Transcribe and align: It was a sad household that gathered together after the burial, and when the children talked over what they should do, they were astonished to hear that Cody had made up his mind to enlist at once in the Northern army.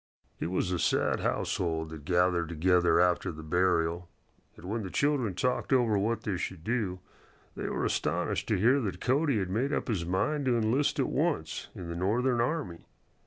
It 0.39 0.47
was 0.47 0.71
a 0.71 0.79
sad 0.79 1.19
household 1.19 1.89
that 1.89 2.05
gathered 2.05 2.49
together 2.49 2.99
after 2.99 3.31
the 3.31 3.43
burial, 3.43 4.09
and 4.57 4.65
when 4.65 4.81
the 4.81 4.89
children 4.89 5.35
talked 5.35 5.71
over 5.71 5.95
what 5.95 6.23
they 6.23 6.37
should 6.37 6.63
do, 6.63 7.01
they 7.55 7.69
were 7.69 7.85
astonished 7.85 8.47
to 8.47 8.55
hear 8.57 8.79
that 8.81 8.99
Cody 8.99 9.37
had 9.37 9.51
made 9.51 9.71
up 9.71 9.87
his 9.87 10.03
mind 10.03 10.45
to 10.45 10.57
enlist 10.57 10.97
at 10.99 11.05
once 11.09 11.67
in 11.75 11.87
the 11.87 11.95
Northern 11.95 12.41
army. 12.41 12.87